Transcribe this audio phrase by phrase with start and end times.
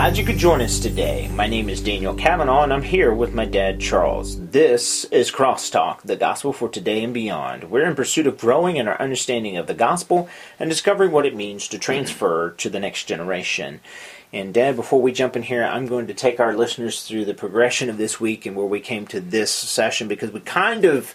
[0.00, 1.28] Glad you could join us today.
[1.34, 4.40] My name is Daniel Kavanaugh, and I'm here with my dad, Charles.
[4.48, 7.64] This is Crosstalk, the gospel for today and beyond.
[7.64, 10.26] We're in pursuit of growing in our understanding of the gospel
[10.58, 13.80] and discovering what it means to transfer to the next generation.
[14.32, 17.34] And, Dad, before we jump in here, I'm going to take our listeners through the
[17.34, 21.14] progression of this week and where we came to this session because we kind of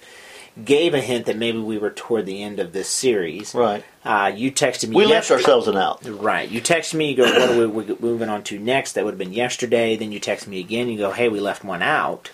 [0.63, 3.53] gave a hint that maybe we were toward the end of this series.
[3.53, 3.83] Right.
[4.05, 4.95] Uh, you texted me.
[4.95, 5.99] We left ourselves an out.
[6.05, 6.49] Right.
[6.49, 8.94] You text me, you go, what are we we moving on to next?
[8.94, 9.95] That would have been yesterday.
[9.97, 12.31] Then you text me again, you go, hey, we left one out,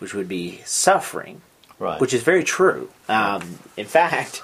[0.00, 1.42] which would be suffering,
[1.78, 2.00] Right.
[2.00, 2.88] which is very true.
[3.08, 4.42] Um, in fact,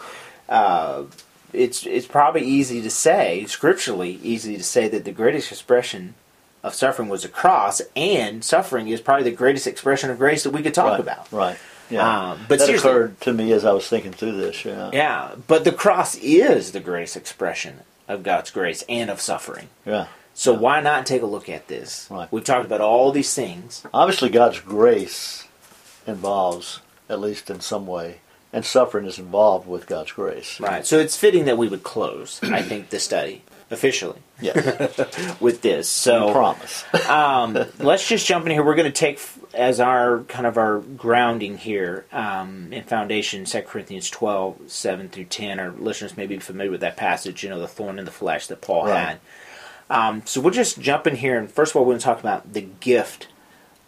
[0.48, 1.04] uh,
[1.52, 6.14] it's, it's probably easy to say, scripturally easy to say, that the greatest expression
[6.62, 10.50] of suffering was the cross, and suffering is probably the greatest expression of grace that
[10.50, 11.00] we could talk right.
[11.00, 11.32] about.
[11.32, 11.56] Right.
[11.90, 12.30] Yeah.
[12.32, 14.64] Um, but that occurred to me as I was thinking through this.
[14.64, 14.90] Yeah.
[14.92, 19.68] Yeah, but the cross is the greatest expression of God's grace and of suffering.
[19.84, 20.06] Yeah.
[20.34, 22.06] So why not take a look at this?
[22.10, 22.30] Right.
[22.32, 23.84] We've talked about all these things.
[23.92, 25.46] Obviously, God's grace
[26.06, 28.20] involves, at least in some way,
[28.52, 30.58] and suffering is involved with God's grace.
[30.60, 30.86] Right.
[30.86, 35.36] So it's fitting that we would close, I think, the study officially Yes.
[35.40, 35.88] with this.
[35.88, 36.84] So Promise.
[37.08, 38.64] um, let's just jump in here.
[38.64, 39.20] We're going to take
[39.54, 45.24] as our kind of our grounding here um, in foundation 2 Corinthians 12, 7 through
[45.24, 45.60] 10.
[45.60, 48.46] Our listeners may be familiar with that passage, you know, the thorn in the flesh
[48.46, 48.98] that Paul Right.
[48.98, 49.20] had.
[49.90, 51.36] Um, so we'll just jump in here.
[51.38, 53.28] And first of all, we're going to talk about the gift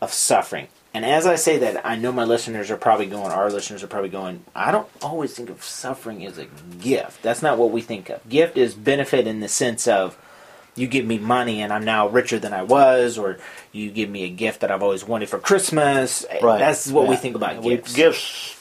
[0.01, 0.69] of suffering.
[0.95, 3.87] And as I say that, I know my listeners are probably going, our listeners are
[3.87, 6.47] probably going, I don't always think of suffering as a
[6.81, 7.23] gift.
[7.23, 8.29] That's not what we think of.
[8.29, 10.19] Gift is benefit in the sense of
[10.75, 13.39] you give me money and I'm now richer than I was, or
[13.73, 16.27] you give me a gift that I've always wanted for Christmas.
[16.43, 16.59] Right.
[16.59, 17.95] That's what we think about We- gifts.
[17.95, 18.59] Gifts.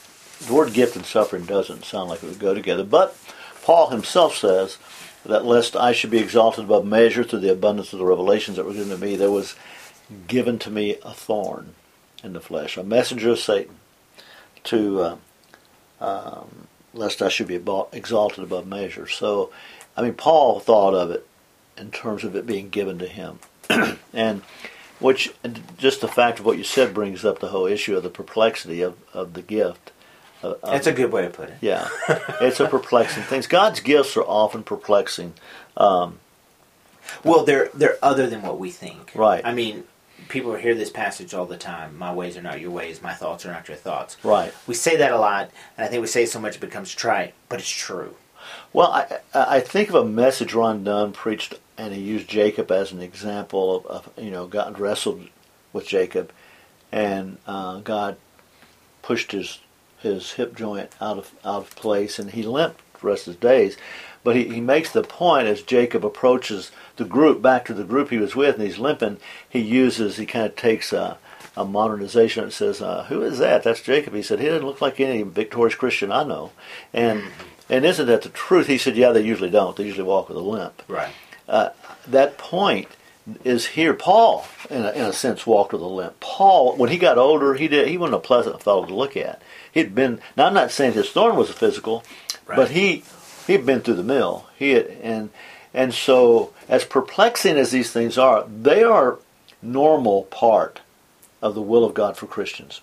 [0.48, 2.84] The word gift and suffering doesn't sound like it would go together.
[2.84, 3.16] But
[3.64, 4.78] Paul himself says
[5.26, 8.66] that lest I should be exalted above measure through the abundance of the revelations that
[8.66, 9.56] were given to me, there was
[10.28, 11.76] given to me a thorn
[12.24, 13.76] in the flesh, a messenger of Satan,
[14.66, 15.16] to uh,
[16.00, 17.60] um, lest I should be
[17.94, 19.08] exalted above measure.
[19.08, 19.52] So,
[19.96, 21.26] I mean, Paul thought of it
[21.78, 23.40] in terms of it being given to him,
[24.14, 24.42] and
[25.00, 25.34] which
[25.78, 28.82] just the fact of what you said brings up the whole issue of the perplexity
[28.82, 29.92] of, of the gift.
[30.44, 31.56] Uh, That's a good way to put it.
[31.62, 31.88] yeah,
[32.42, 33.44] it's a perplexing thing.
[33.48, 35.34] God's gifts are often perplexing.
[35.78, 36.20] Um,
[37.24, 39.12] Well, they're they're other than what we think.
[39.16, 39.42] Right.
[39.46, 39.84] I mean,
[40.30, 41.98] people hear this passage all the time.
[41.98, 43.02] My ways are not your ways.
[43.02, 44.18] My thoughts are not your thoughts.
[44.24, 44.54] right.
[44.68, 47.34] We say that a lot, and I think we say so much it becomes trite,
[47.50, 48.16] but it's true.
[48.74, 52.92] Well, I, I think of a message Ron Dunn preached, and he used Jacob as
[52.92, 55.28] an example of, of you know God wrestled
[55.74, 56.32] with Jacob,
[56.92, 58.18] and uh, God
[59.02, 59.60] pushed his
[60.00, 63.42] his hip joint out of out of place, and he limped the rest of his
[63.42, 63.78] days.
[64.24, 68.10] But he, he makes the point as Jacob approaches the group back to the group
[68.10, 69.18] he was with, and he's limping.
[69.50, 71.18] He uses he kind of takes a,
[71.58, 73.64] a modernization and says, uh, "Who is that?
[73.64, 76.52] That's Jacob." He said, "He doesn't look like any victorious Christian I know."
[76.94, 77.24] And
[77.70, 78.68] and isn't that the truth?
[78.68, 79.76] He said, "Yeah, they usually don't.
[79.76, 81.14] They usually walk with a limp." Right.
[82.08, 82.88] that point
[83.44, 83.94] is here.
[83.94, 86.20] Paul, in a, in a sense, walked with a limp.
[86.20, 87.88] Paul, when he got older, he did.
[87.88, 89.42] He wasn't a pleasant fellow to look at.
[89.72, 90.20] He'd been.
[90.38, 92.04] Now, I'm not saying his thorn was a physical,
[92.46, 92.56] Right.
[92.56, 93.04] but he
[93.52, 94.48] he'd been through the mill.
[94.58, 95.30] He had, and
[95.74, 99.20] and so as perplexing as these things are, they are
[99.62, 100.82] normal part
[101.42, 102.82] of the will of God for Christians.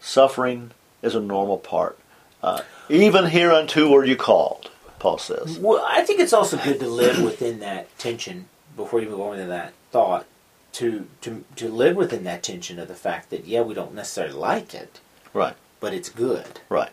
[0.00, 0.72] Suffering
[1.02, 1.98] is a normal part.
[2.42, 5.58] Uh, even hereunto were you called, Paul says.
[5.58, 9.46] Well, I think it's also good to live within that tension before you go into
[9.46, 10.26] that thought.
[10.74, 14.34] To, to to live within that tension of the fact that yeah we don't necessarily
[14.34, 14.98] like it
[15.32, 16.90] Right, but it's good right.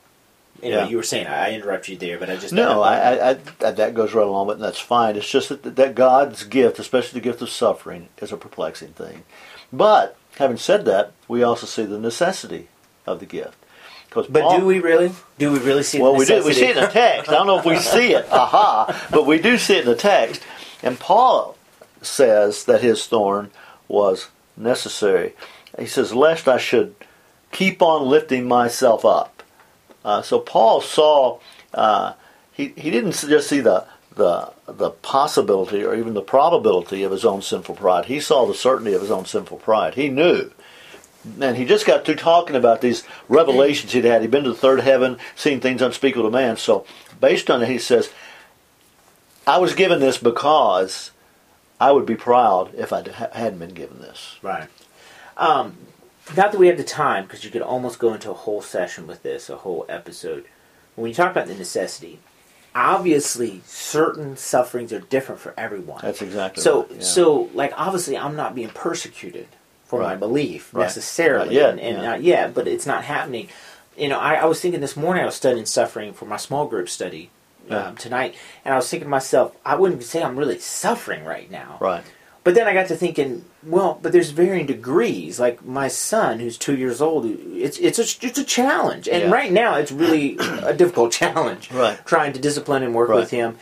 [0.62, 0.88] You know Yeah.
[0.88, 3.94] you were saying I, interrupt you there but I just No, I, I, I, that
[3.94, 5.16] goes right along with and that's fine.
[5.16, 9.23] It's just that, that God's gift, especially the gift of suffering, is a perplexing thing.
[9.73, 12.67] But having said that, we also see the necessity
[13.06, 13.57] of the gift.
[14.09, 16.44] Because but do we really do we really see Well, the we do.
[16.44, 17.29] We see it in the text.
[17.29, 19.96] I don't know if we see it, aha, but we do see it in the
[19.96, 20.41] text.
[20.84, 21.55] And Paul
[22.02, 23.52] says that his thorn
[23.87, 24.28] was
[24.58, 25.34] necessary.
[25.79, 26.93] He says, "Lest I should
[27.53, 29.30] keep on lifting myself up."
[30.03, 31.39] Uh, so Paul saw.
[31.73, 32.13] Uh,
[32.51, 37.23] he he didn't just see the the the possibility or even the probability of his
[37.23, 38.05] own sinful pride.
[38.05, 39.95] He saw the certainty of his own sinful pride.
[39.95, 40.51] He knew
[41.39, 44.21] and he just got through talking about these revelations he'd had.
[44.21, 46.57] He'd been to the third heaven, seen things unspeakable to man.
[46.57, 46.85] So,
[47.19, 48.11] based on it, he says,
[49.45, 51.11] I was given this because
[51.79, 53.03] I would be proud if I
[53.33, 54.37] hadn't been given this.
[54.41, 54.67] Right.
[55.37, 55.77] Um,
[56.37, 59.07] not that we have the time, because you could almost go into a whole session
[59.07, 60.45] with this, a whole episode.
[60.95, 62.19] When you talk about the necessity,
[62.75, 65.99] obviously certain sufferings are different for everyone.
[66.01, 66.81] That's exactly so.
[66.83, 67.01] right, yeah.
[67.01, 69.47] So, like, obviously, I'm not being persecuted
[69.85, 70.83] for my belief Right.
[70.83, 72.03] necessarily, Not yet, and, and yeah.
[72.03, 73.49] not yet, but it's not happening.
[73.97, 75.23] You know, I, I was thinking this morning.
[75.23, 77.29] I was studying suffering for my small group study
[77.69, 77.87] Yeah.
[77.87, 81.51] um, tonight, and I was thinking to myself, I wouldn't say I'm really suffering right
[81.51, 81.77] now.
[81.81, 82.03] right.
[82.43, 85.40] But then I got to thinking, well, but there's varying degrees.
[85.40, 89.32] Like my son, who's two years old, it's it's a it's a challenge, and Yeah.
[89.32, 91.72] right now it's really a difficult challenge.
[91.72, 92.03] Right.
[92.05, 93.20] Trying to discipline and work Right.
[93.20, 93.58] with him,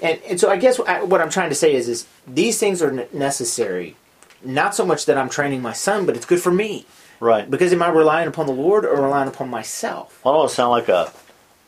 [0.00, 3.06] and and so I guess what I'm trying to say is is these things are
[3.12, 3.96] necessary.
[4.44, 6.84] Not so much that I'm training my son, but it's good for me
[7.20, 7.48] Right.
[7.48, 10.18] because am I relying upon the Lord or relying upon myself?
[10.26, 11.12] I don't sound like a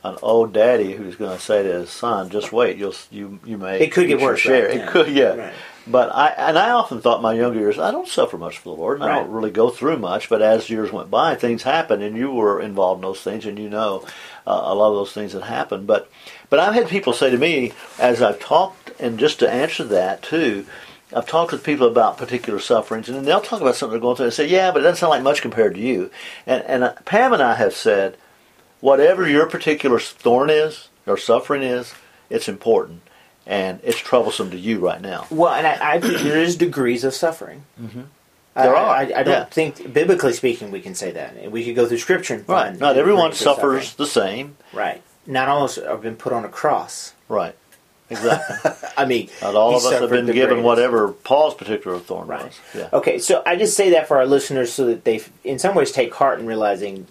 [0.04, 3.58] an old daddy who's going to say to his son, "Just wait, you'll you you
[3.58, 4.66] may." It could get worse, Share.
[4.68, 4.76] right?
[4.76, 4.90] It Yeah.
[4.90, 5.34] could, yeah.
[5.36, 5.52] Right.
[5.86, 8.80] But I and I often thought my younger years I don't suffer much for the
[8.80, 9.00] Lord.
[9.00, 10.28] And I don't really go through much.
[10.30, 13.58] But as years went by, things happened, and you were involved in those things, and
[13.58, 14.02] you know
[14.46, 15.86] uh, a lot of those things that happened.
[15.86, 16.10] But
[16.48, 20.22] but I've had people say to me as I've talked, and just to answer that
[20.22, 20.64] too.
[21.14, 24.16] I've talked with people about particular sufferings, and then they'll talk about something they're going
[24.16, 26.10] through and say, "Yeah, but it doesn't sound like much compared to you."
[26.46, 28.16] And and uh, Pam and I have said,
[28.84, 31.94] whatever your particular thorn is or suffering is,
[32.28, 33.00] it's important
[33.46, 35.26] and it's troublesome to you right now.
[35.30, 37.64] Well, and I, I think there is degrees of suffering.
[37.80, 38.02] Mm-hmm.
[38.56, 39.44] There I, are, I, I don't yeah.
[39.46, 41.34] think, biblically speaking, we can say that.
[41.36, 43.94] And we could go through Scripture and find Not everyone suffers suffering.
[43.96, 44.56] the same.
[44.74, 45.02] Right.
[45.26, 47.14] Not all of us have been put on a cross.
[47.28, 47.56] Right.
[48.10, 48.70] Exactly.
[48.98, 50.62] I mean, Not all of us have been given greatest.
[50.64, 52.44] whatever Paul's particular thorn Right.
[52.44, 52.60] was.
[52.74, 52.88] Yeah.
[52.92, 55.90] Okay, so I just say that for our listeners so that they, in some ways,
[55.90, 57.06] take heart in realizing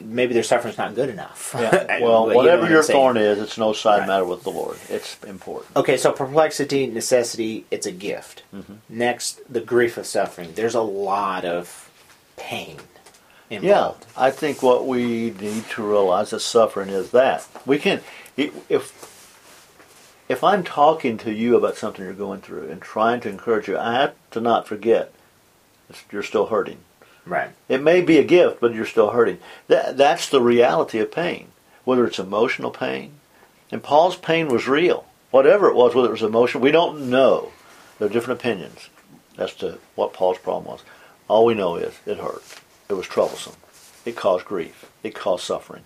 [0.00, 1.54] maybe their suffering's not good enough.
[1.58, 1.98] Yeah.
[2.00, 4.08] Well, know whatever what your thorn is, it's no side Right.
[4.08, 4.78] matter with the Lord.
[4.88, 5.76] It's important.
[5.76, 8.42] Okay, so perplexity, necessity, it's a gift.
[8.54, 8.74] Mm-hmm.
[8.88, 10.52] Next, the grief of suffering.
[10.54, 11.90] There's a lot of
[12.36, 12.78] pain
[13.50, 13.92] Yeah.
[14.16, 18.00] I think what we need to realize that suffering is that we can
[18.36, 19.10] if
[20.28, 23.76] if I'm talking to you about something you're going through and trying to encourage you,
[23.76, 25.12] I have to not forget
[26.12, 26.78] you're still hurting.
[27.26, 27.50] Right.
[27.68, 29.38] It may be a gift, but you're still hurting.
[29.68, 31.48] That that's the reality of pain,
[31.84, 33.12] whether it's emotional pain.
[33.70, 36.62] And Paul's pain was real, whatever it was, whether it was emotional.
[36.62, 37.52] We don't know.
[37.98, 38.88] There are different opinions
[39.38, 40.82] as to what Paul's problem was.
[41.28, 42.42] All we know is it hurt.
[42.88, 43.54] It was troublesome.
[44.04, 44.90] It caused grief.
[45.02, 45.84] It caused suffering.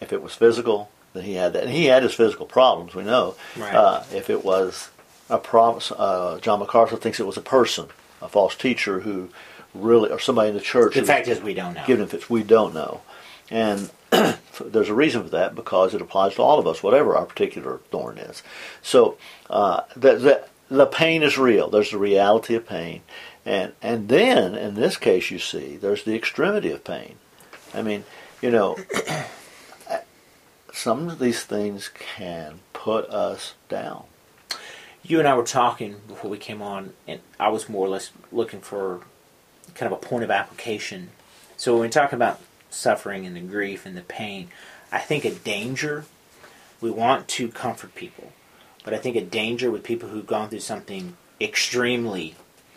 [0.00, 1.64] If it was physical, then he had that.
[1.64, 3.34] And he had his physical problems, we know.
[3.56, 3.74] Right.
[3.74, 4.90] Uh, if it was
[5.30, 7.86] a problem, uh, John MacArthur thinks it was a person,
[8.20, 9.30] a false teacher who
[9.82, 10.94] really, or somebody in the church.
[10.94, 11.84] The fact is, we don't know.
[11.86, 13.02] given fits we don't know.
[13.50, 17.26] And there's a reason for that because it applies to all of us whatever our
[17.26, 18.42] particular thorn is.
[18.82, 19.16] So
[19.48, 21.70] uh, the, the, the pain is real.
[21.70, 23.02] There's the reality of pain.
[23.44, 27.16] And and then in this case you see there's the extremity of pain.
[27.72, 28.04] I mean
[28.42, 28.76] you know
[30.72, 34.04] some of these things can put us down.
[35.02, 38.10] You and I were talking before we came on, and I was more or less
[38.30, 39.00] looking for
[39.78, 41.10] kind of a point of application.
[41.56, 44.48] So when we talk about suffering and the grief and the pain,
[44.90, 46.04] I think a danger,
[46.80, 48.32] we want to comfort people,
[48.84, 52.34] but I think a danger with people who've gone through something extremely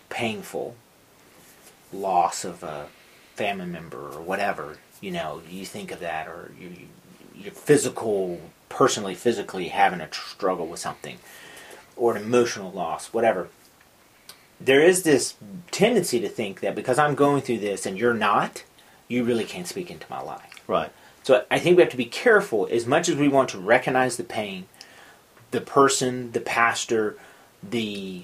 [0.09, 0.75] painful,
[1.91, 2.87] loss of a
[3.35, 6.71] family member or whatever, you know, you think of that, or you,
[7.35, 8.39] you're physical,
[8.69, 11.17] personally, physically having a tr- struggle with something
[11.95, 13.49] or an emotional loss, whatever.
[14.63, 15.35] There is this
[15.71, 18.63] tendency to think that because I'm going through this and you're not,
[19.07, 20.61] you really can't speak into my life.
[20.67, 20.91] right
[21.23, 24.17] So I think we have to be careful as much as we want to recognize
[24.17, 24.65] the pain,
[25.51, 27.17] the person, the pastor,
[27.67, 28.23] the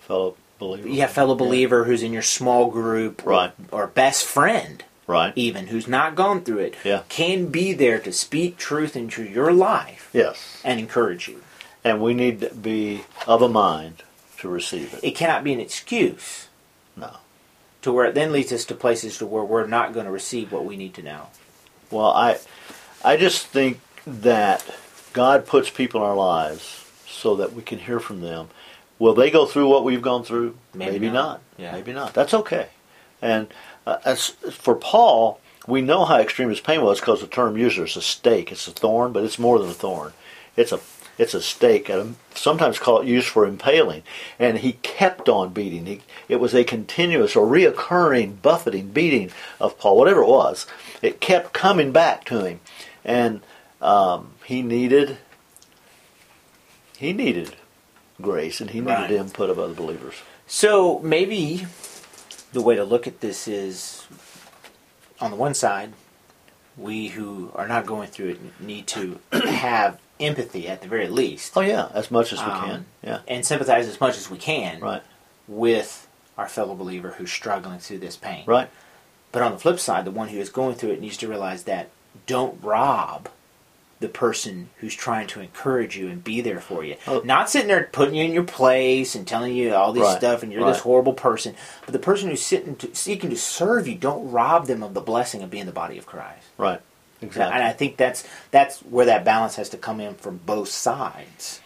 [0.00, 3.52] fellow believer yeah, fellow believer who's in your small group or, Right.
[3.70, 7.02] or best friend right even who's not gone through it Yeah.
[7.08, 11.42] can be there to speak truth into your life yes and encourage you.
[11.82, 14.02] and we need to be of a mind
[14.40, 16.48] to receive it It cannot be an excuse.
[16.96, 17.16] no
[17.82, 20.52] to where it then leads us to places to where we're not going to receive
[20.52, 21.28] what we need to know.
[21.90, 22.38] Well, I,
[23.04, 24.64] I just think that
[25.12, 28.48] God puts people in our lives so that we can hear from them.
[28.98, 30.56] Will they go through what we've gone through?
[30.74, 31.14] Maybe not.
[31.14, 31.40] not.
[31.56, 31.72] Yeah.
[31.72, 32.12] Maybe not.
[32.12, 32.68] That's okay.
[33.22, 33.48] And
[33.86, 37.78] uh, as for Paul, we know how extreme his pain was because the term used
[37.78, 38.52] is a stake.
[38.52, 40.12] It's a thorn, but it's more than a thorn.
[40.56, 40.80] It's a
[41.18, 44.02] it's a stake, and sometimes called used for impaling.
[44.38, 45.86] And he kept on beating.
[45.86, 50.66] He, it was a continuous or reoccurring buffeting, beating of Paul, whatever it was.
[51.02, 52.60] It kept coming back to him,
[53.04, 53.40] and
[53.82, 55.18] um, he needed
[56.98, 57.56] he needed
[58.20, 59.10] grace, and he needed Right.
[59.12, 60.14] input of other believers.
[60.46, 61.66] So maybe
[62.52, 64.06] the way to look at this is
[65.20, 65.92] on the one side,
[66.76, 71.56] we who are not going through it need to have empathy at the very least.
[71.56, 72.86] Oh yeah, as much as we Um, can.
[73.02, 73.18] Yeah.
[73.28, 75.02] And sympathize as much as we can Right.
[75.48, 76.06] with
[76.38, 78.44] our fellow believer who's struggling through this pain.
[78.46, 78.68] Right.
[79.32, 81.64] But on the flip side, the one who is going through it needs to realize
[81.64, 81.88] that
[82.26, 83.28] don't rob
[84.00, 86.96] the person who's trying to encourage you and be there for you.
[87.06, 87.20] Oh.
[87.24, 90.42] Not sitting there putting you in your place and telling you all this Right, stuff
[90.42, 91.54] and you're this horrible person.
[91.84, 95.02] But the person who's sitting to, seeking to serve you, don't rob them of the
[95.02, 96.46] blessing of being the body of Christ.
[96.56, 96.80] Right.
[97.22, 97.54] Exactly.
[97.54, 101.60] And I think that's that's where that balance has to come in from both sides,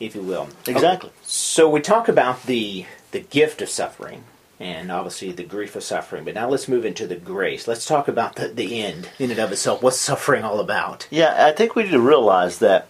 [0.00, 0.48] if you will.
[0.66, 1.10] Exactly.
[1.22, 4.24] So we talk about the the gift of suffering
[4.58, 7.68] and obviously the grief of suffering, but now let's move into the grace.
[7.68, 9.82] Let's talk about the, the end in and of itself.
[9.82, 11.06] What's suffering all about?
[11.10, 12.88] Yeah, I think we need to realize that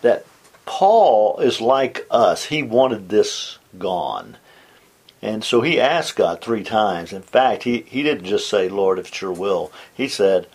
[0.00, 0.24] that
[0.64, 2.46] Paul is like us.
[2.46, 4.36] He wanted this gone.
[5.20, 7.12] And so he asked God three times.
[7.12, 9.70] In fact, he, he didn't just say, Lord, if it's your will.
[9.94, 10.48] He said,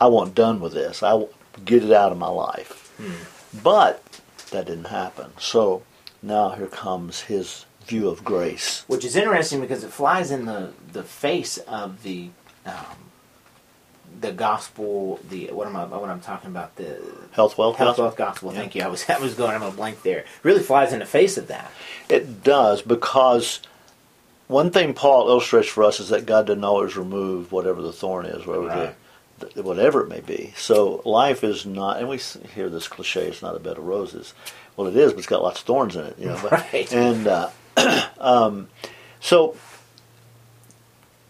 [0.00, 1.02] I want done with this.
[1.02, 1.26] I
[1.64, 2.94] get it out of my life.
[2.96, 3.58] Hmm.
[3.62, 4.02] But
[4.50, 5.32] that didn't happen.
[5.38, 5.82] So
[6.22, 8.84] now here comes his view of grace.
[8.86, 12.30] Which is interesting because it flies in the, the face of the
[12.66, 12.74] um,
[14.20, 15.18] the gospel.
[15.28, 16.98] The what am I what I'm talking about the
[17.32, 18.04] Health, wealth, health gospel?
[18.04, 18.52] wealth gospel.
[18.52, 18.58] Yeah.
[18.60, 18.82] Thank you.
[18.82, 19.54] I was I was going.
[19.54, 20.24] I'm a blank there.
[20.42, 21.70] Really flies in the face of that.
[22.08, 23.60] It does because
[24.46, 28.26] one thing Paul illustrates for us is that God doesn't always remove whatever the thorn
[28.26, 28.94] is, whatever Right.
[29.38, 30.52] the, the, whatever it may be.
[30.56, 32.18] So life is not, and we
[32.54, 34.34] hear this cliche: "It's not a bed of roses."
[34.76, 36.18] Well, it is, but it's got lots of thorns in it.
[36.18, 36.92] You know, but, Right.
[36.92, 37.50] And uh,
[38.18, 38.68] um,
[39.20, 39.56] so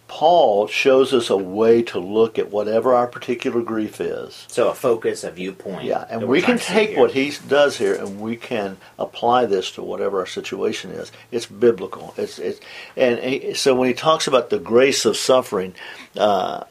[0.08, 4.44] Paul shows us a way to look at whatever our particular grief is.
[4.48, 5.84] So a focus, a viewpoint.
[5.84, 8.76] Yeah, and we can trying to see take what he does here and we can
[8.98, 11.12] apply this to whatever our situation is.
[11.30, 12.12] It's biblical.
[12.16, 12.60] It's it's
[12.96, 15.74] and he- so when he talks about the grace of suffering,
[16.16, 16.64] uh,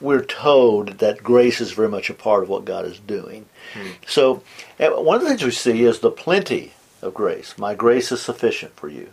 [0.00, 3.44] we're told that grace is very much a part of what God is doing.
[4.06, 4.42] So
[4.80, 6.72] uh, one of the things we see is the plenty
[7.04, 7.56] of grace.
[7.58, 9.10] My grace is sufficient for you.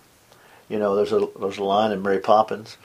[0.70, 2.78] You know, there's a there's a line in Mary Poppins.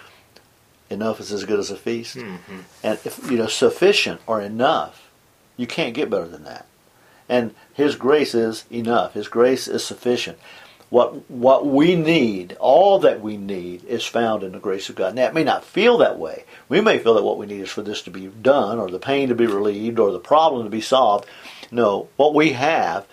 [0.90, 2.16] Enough is as good as a feast.
[2.16, 2.58] Mm-hmm.
[2.82, 5.10] And if you know sufficient or enough,
[5.56, 6.66] you can't get better than that.
[7.28, 9.14] And His grace is enough.
[9.14, 10.38] His grace is sufficient.
[10.90, 15.14] What what we need, all that we need, is found in the grace of God.
[15.14, 16.44] Now it may not feel that way.
[16.68, 18.98] We may feel that what we need is for this to be done, or the
[18.98, 21.26] pain to be relieved, or the problem to be solved.
[21.70, 23.06] No, what we have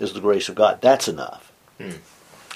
[0.00, 0.80] is the grace of God.
[0.80, 1.52] That's enough.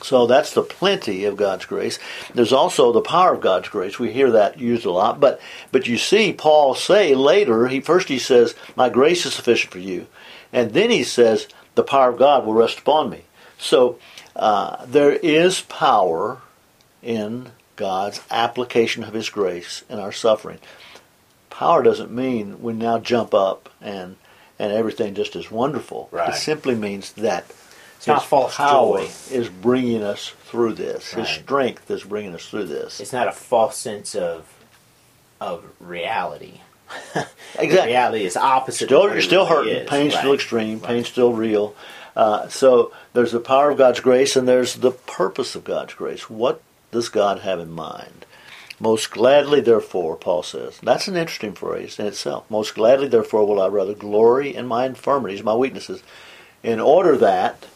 [0.03, 1.99] So that's the plenty of God's grace.
[2.35, 3.99] There's also the power of God's grace.
[3.99, 5.41] We hear that used a lot, but
[5.73, 7.69] but you see Paul say later.
[7.69, 10.07] He first he says, "My grace is sufficient for you,"
[10.53, 13.25] and then he says, "The power of God will rest upon me."
[13.57, 13.99] So
[14.37, 16.43] uh, there is power
[17.03, 20.59] in God's application of His grace in our suffering.
[21.51, 24.17] Power doesn't mean we now jump up and
[24.59, 26.09] and everything just is wonderful.
[26.13, 26.31] Right.
[26.35, 27.45] It simply means that
[27.97, 29.09] It's not his false power joy.
[29.31, 31.13] is bringing us through this.
[31.13, 33.01] His strength is bringing us through this.
[33.01, 34.47] It's not a false sense of
[35.41, 36.61] of reality.
[37.57, 37.93] Exactly.
[37.93, 38.87] reality is opposite.
[38.87, 39.83] Still, you're still really hurting.
[39.85, 39.89] is.
[39.91, 40.79] Pain's still extreme.
[40.81, 40.89] Right.
[40.89, 41.75] Pain's still real.
[42.17, 46.29] Uh, so there's the power of God's grace, and there's the purpose of God's grace.
[46.29, 48.27] What does God have in mind?
[48.81, 50.79] Most gladly, therefore, Paul says.
[50.83, 52.51] That's an interesting phrase in itself.
[52.51, 56.03] Most gladly, therefore, will I rather glory in my infirmities, my weaknesses,
[56.63, 57.67] in order that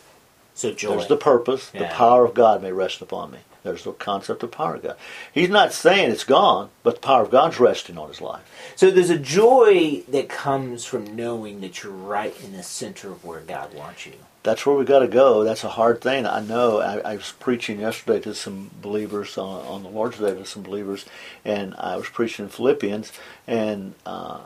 [0.54, 0.96] So.
[0.96, 1.70] There's the purpose.
[1.70, 3.38] The power of God may rest upon me.
[3.62, 4.96] There's the concept of power of God.
[5.32, 8.42] He's not saying it's gone, but the power of God's resting on his life.
[8.76, 13.24] So there's a joy that comes from knowing that you're right in the center of
[13.24, 14.14] where God wants you.
[14.44, 15.44] That's where we got to go.
[15.44, 16.24] That's a hard thing.
[16.24, 16.78] I know.
[16.78, 20.62] I, I was preaching yesterday to some believers on, on the Lord's Day to some
[20.62, 21.04] believers,
[21.44, 23.12] and I was preaching in Philippians,
[23.46, 24.40] and uh,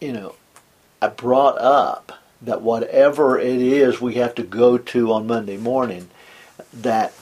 [0.00, 0.36] you know,
[1.02, 6.08] I brought up that whatever it is we have to go to on Monday morning,
[6.72, 7.12] that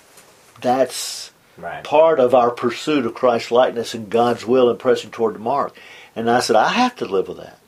[0.60, 1.84] that's Right.
[1.84, 5.76] part of our pursuit of Christ's likeness and God's will and pressing toward the mark.
[6.16, 7.58] And I said, I have to live with that.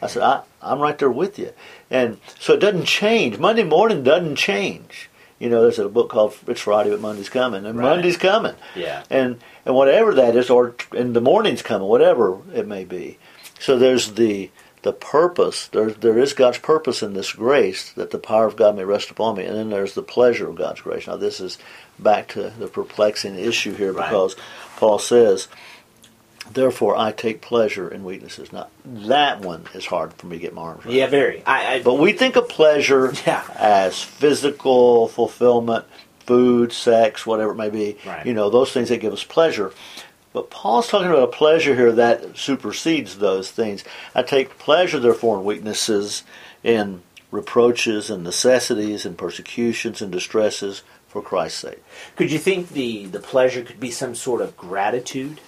[0.00, 1.52] I said, I, I'm right there with you.
[1.90, 3.38] And so it doesn't change.
[3.38, 5.10] Monday morning doesn't change.
[5.38, 7.66] You know, there's a book called It's Friday, but Monday's coming.
[7.66, 7.90] And Right.
[7.90, 8.54] Monday's coming.
[8.74, 9.02] Yeah.
[9.10, 13.18] And, and whatever that is, or in the morning's coming, whatever it may be.
[13.58, 14.50] So there's the
[14.84, 15.66] the purpose.
[15.68, 19.10] There, there is God's purpose in this grace that the power of God may rest
[19.10, 19.44] upon me.
[19.44, 21.06] And then there's the pleasure of God's grace.
[21.08, 21.58] Now, this is
[21.98, 24.08] back to the perplexing issue here Right.
[24.08, 24.36] because
[24.76, 25.48] Paul says,
[26.52, 28.52] Therefore, I take pleasure in weaknesses.
[28.52, 30.94] Now, that one is hard for me to get my arms around.
[30.94, 31.42] Yeah, very.
[31.46, 33.42] I, I But we think of pleasure Yeah.
[33.56, 35.86] as physical fulfillment,
[36.20, 37.96] food, sex, whatever it may be.
[38.06, 38.26] Right.
[38.26, 39.72] You know, those things that give us pleasure.
[40.34, 43.84] But Paul's talking about a pleasure here that supersedes those things.
[44.16, 46.24] I take pleasure, therefore, in weaknesses,
[46.64, 51.84] in reproaches and necessities and persecutions and distresses for Christ's sake.
[52.16, 55.40] Could you think the, the pleasure could be some sort of gratitude?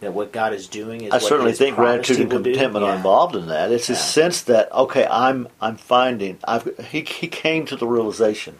[0.00, 3.46] That what God is doing is I certainly think gratitude and contentment are involved in
[3.46, 3.72] that.
[3.72, 8.58] It's a sense that okay, I'm I'm finding I've he he came to the realization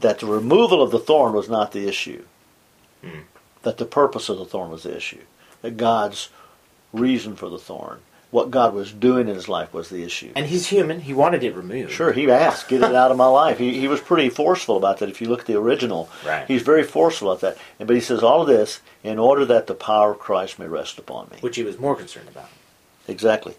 [0.00, 2.26] that the removal of the thorn was not the issue.
[3.02, 3.20] Hmm.
[3.66, 5.22] That the purpose of the thorn was the issue.
[5.62, 6.28] That God's
[6.92, 7.98] reason for the thorn,
[8.30, 10.30] what God was doing in his life was the issue.
[10.36, 11.00] And he's human.
[11.00, 11.90] He wanted it removed.
[11.90, 13.58] Sure, he asked, get it out of my life.
[13.58, 15.08] He, he was pretty forceful about that.
[15.08, 16.46] If you look at the original, Right.
[16.46, 17.58] he's very forceful about that.
[17.80, 20.68] And, but he says all of this in order that the power of Christ may
[20.68, 21.38] rest upon me.
[21.40, 22.50] Which he was more concerned about.
[23.08, 23.56] Exactly.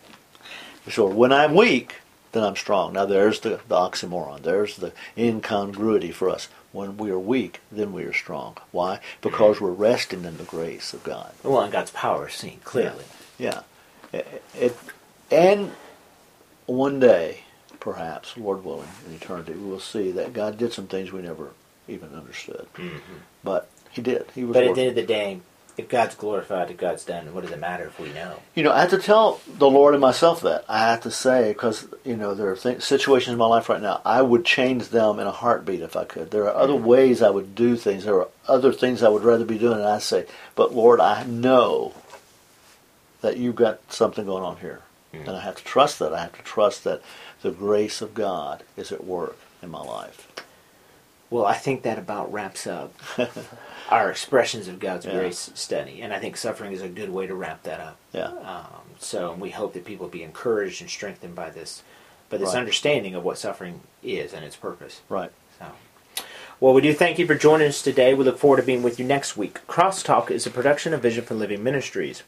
[0.89, 1.95] So when I'm weak,
[2.31, 2.93] then I'm strong.
[2.93, 4.43] Now there's the, the oxymoron.
[4.43, 6.47] There's the incongruity for us.
[6.77, 8.55] When we are weak, then we are strong.
[8.69, 8.99] Why?
[9.21, 11.33] Because we're resting in the grace of God.
[11.41, 13.03] Well, and God's power is seen clearly.
[13.39, 13.61] Yeah.
[14.13, 14.77] It, it,
[15.31, 15.71] and
[16.67, 17.39] one day,
[17.79, 21.49] perhaps, Lord willing, in eternity, we will see that God did some things we never
[21.87, 22.67] even understood.
[22.75, 23.15] Mm-hmm.
[23.43, 24.27] But He did.
[24.35, 25.39] He was But at the end of the day,
[25.77, 28.39] if God's glorified, if God's done, what does it matter if we know?
[28.55, 30.65] You know, I have to tell the Lord and myself that.
[30.67, 33.81] I have to say, because, you know, there are th- situations in my life right
[33.81, 36.31] now, I would change them in a heartbeat if I could.
[36.31, 38.05] There are other ways I would do things.
[38.05, 39.77] There are other things I would rather be doing.
[39.77, 41.93] And I say, but Lord, I know
[43.21, 44.81] that you've got something going on here.
[45.13, 45.27] Mm.
[45.27, 46.11] And I have to trust that.
[46.11, 47.03] I have to trust that
[47.43, 50.27] the grace of God is at work in my life.
[51.29, 52.93] Well, I think that about wraps up
[53.89, 55.13] our expressions of God's Yeah.
[55.19, 57.97] grace study, and I think suffering is a good way to wrap that up.
[58.13, 58.27] Yeah.
[58.27, 61.83] Um, so we hope that people be encouraged and strengthened by this,
[62.29, 62.59] by this Right.
[62.59, 65.01] understanding of what suffering is and its purpose.
[65.09, 65.31] Right.
[65.59, 65.65] So,
[66.61, 68.13] well, we do thank you for joining us today.
[68.13, 69.59] We look forward to being with you next week.
[69.67, 72.23] Crosstalk is a production of Vision for Living Ministries.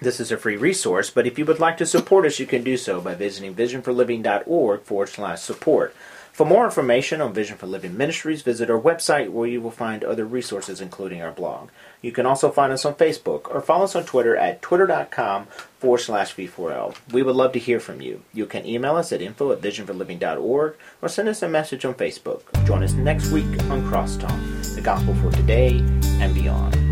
[0.00, 2.64] This is a free resource, but if you would like to support us, you can
[2.64, 5.94] do so by visiting visionforliving.org forward slash support.
[6.34, 10.02] For more information on Vision for Living Ministries, visit our website where you will find
[10.02, 11.68] other resources, including our blog.
[12.02, 15.46] You can also find us on Facebook or follow us on Twitter at twitter.com
[15.78, 16.96] forward slash V4L.
[17.12, 18.22] We would love to hear from you.
[18.32, 22.42] You can email us at info at visionforliving.org or send us a message on Facebook.
[22.66, 25.78] Join us next week on Crosstalk, the gospel for today
[26.18, 26.83] and beyond.